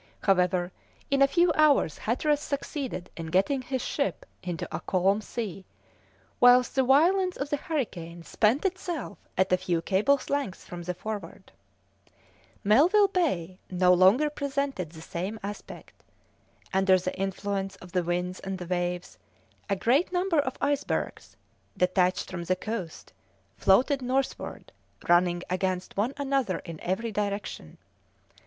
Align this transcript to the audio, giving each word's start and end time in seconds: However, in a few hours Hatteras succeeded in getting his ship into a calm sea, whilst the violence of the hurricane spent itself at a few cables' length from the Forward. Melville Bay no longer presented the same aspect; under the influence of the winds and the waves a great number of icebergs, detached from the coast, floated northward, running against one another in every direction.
However, 0.23 0.71
in 1.11 1.21
a 1.21 1.27
few 1.27 1.53
hours 1.53 1.99
Hatteras 1.99 2.39
succeeded 2.41 3.11
in 3.15 3.27
getting 3.27 3.61
his 3.61 3.83
ship 3.83 4.25
into 4.41 4.67
a 4.75 4.79
calm 4.79 5.21
sea, 5.21 5.63
whilst 6.39 6.73
the 6.73 6.81
violence 6.81 7.37
of 7.37 7.51
the 7.51 7.57
hurricane 7.57 8.23
spent 8.23 8.65
itself 8.65 9.19
at 9.37 9.53
a 9.53 9.57
few 9.57 9.79
cables' 9.83 10.27
length 10.27 10.63
from 10.65 10.81
the 10.81 10.95
Forward. 10.95 11.51
Melville 12.63 13.09
Bay 13.09 13.59
no 13.69 13.93
longer 13.93 14.31
presented 14.31 14.89
the 14.89 15.01
same 15.03 15.39
aspect; 15.43 16.01
under 16.73 16.97
the 16.97 17.15
influence 17.15 17.75
of 17.75 17.91
the 17.91 18.01
winds 18.01 18.39
and 18.39 18.57
the 18.57 18.65
waves 18.65 19.19
a 19.69 19.75
great 19.75 20.11
number 20.11 20.39
of 20.39 20.57
icebergs, 20.59 21.37
detached 21.77 22.31
from 22.31 22.45
the 22.45 22.55
coast, 22.55 23.13
floated 23.55 24.01
northward, 24.01 24.71
running 25.07 25.43
against 25.47 25.95
one 25.95 26.15
another 26.17 26.57
in 26.65 26.79
every 26.79 27.11
direction. 27.11 27.77